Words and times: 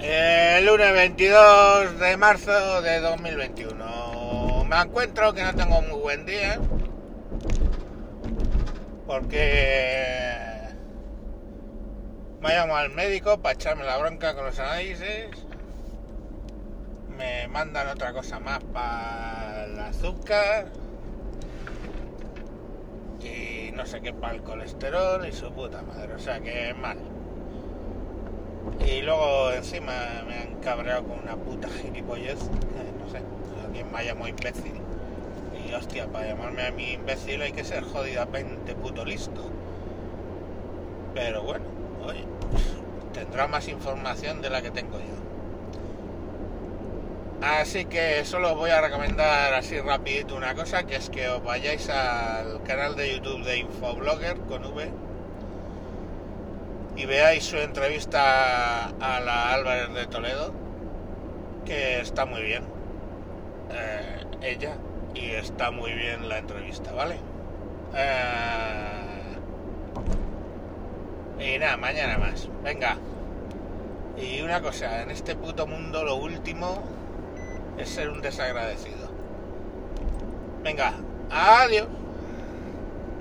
El 0.00 0.64
lunes 0.64 0.92
22 0.92 1.98
de 1.98 2.16
marzo 2.16 2.82
de 2.82 3.00
2021. 3.00 4.64
Me 4.68 4.76
encuentro 4.76 5.34
que 5.34 5.42
no 5.42 5.52
tengo 5.56 5.82
muy 5.82 6.00
buen 6.00 6.24
día. 6.24 6.60
Porque 9.08 10.68
me 12.40 12.48
llamo 12.50 12.76
al 12.76 12.90
médico 12.90 13.42
para 13.42 13.54
echarme 13.54 13.82
la 13.82 13.96
bronca 13.96 14.36
con 14.36 14.44
los 14.44 14.58
análisis. 14.60 15.30
Me 17.16 17.48
mandan 17.48 17.88
otra 17.88 18.12
cosa 18.12 18.38
más 18.38 18.60
para 18.72 19.64
el 19.64 19.80
azúcar. 19.80 20.68
Y 23.20 23.72
no 23.72 23.84
sé 23.84 24.00
qué 24.00 24.12
para 24.12 24.34
el 24.34 24.42
colesterol 24.42 25.26
y 25.26 25.32
su 25.32 25.52
puta 25.52 25.82
madre. 25.82 26.14
O 26.14 26.18
sea 26.20 26.38
que 26.38 26.72
mal. 26.74 27.17
Y 28.86 29.02
luego 29.02 29.52
encima 29.52 29.92
me 30.26 30.38
han 30.38 30.54
cabreado 30.62 31.04
con 31.04 31.18
una 31.20 31.36
puta 31.36 31.68
gilipollez. 31.68 32.40
eh, 32.40 32.92
no 32.98 33.10
sé, 33.10 33.22
alguien 33.64 33.90
me 33.92 33.98
ha 33.98 34.02
llamado 34.02 34.28
imbécil. 34.28 34.74
Y 35.68 35.74
hostia, 35.74 36.06
para 36.06 36.28
llamarme 36.28 36.66
a 36.66 36.70
mí 36.70 36.92
imbécil 36.92 37.42
hay 37.42 37.52
que 37.52 37.64
ser 37.64 37.84
jodidamente 37.84 38.74
puto 38.74 39.04
listo. 39.04 39.42
Pero 41.14 41.42
bueno, 41.42 41.64
oye, 42.04 42.24
tendrá 43.12 43.48
más 43.48 43.68
información 43.68 44.40
de 44.40 44.50
la 44.50 44.62
que 44.62 44.70
tengo 44.70 44.98
yo. 44.98 45.18
Así 47.40 47.84
que 47.84 48.24
solo 48.24 48.52
os 48.52 48.56
voy 48.56 48.70
a 48.70 48.80
recomendar 48.80 49.54
así 49.54 49.78
rapidito 49.80 50.34
una 50.34 50.54
cosa, 50.54 50.84
que 50.84 50.96
es 50.96 51.08
que 51.08 51.28
os 51.28 51.42
vayáis 51.42 51.88
al 51.88 52.62
canal 52.64 52.96
de 52.96 53.14
YouTube 53.14 53.44
de 53.44 53.58
Infoblogger 53.58 54.38
con 54.40 54.64
V 54.64 54.90
y 56.98 57.06
veáis 57.06 57.44
su 57.44 57.56
entrevista 57.56 58.86
a 58.88 59.20
la 59.20 59.54
Álvarez 59.54 59.94
de 59.94 60.06
Toledo, 60.08 60.52
que 61.64 62.00
está 62.00 62.26
muy 62.26 62.42
bien. 62.42 62.64
Eh, 63.70 64.24
ella, 64.42 64.76
y 65.14 65.30
está 65.30 65.70
muy 65.70 65.92
bien 65.92 66.28
la 66.28 66.38
entrevista, 66.38 66.92
¿vale? 66.92 67.20
Eh, 67.94 69.14
y 71.38 71.58
nada, 71.60 71.76
mañana 71.76 72.18
más. 72.18 72.48
Venga. 72.64 72.96
Y 74.16 74.42
una 74.42 74.60
cosa, 74.60 75.02
en 75.02 75.12
este 75.12 75.36
puto 75.36 75.68
mundo 75.68 76.02
lo 76.02 76.16
último 76.16 76.82
es 77.78 77.90
ser 77.90 78.08
un 78.08 78.20
desagradecido. 78.20 79.08
Venga, 80.64 80.94
adiós. 81.30 81.86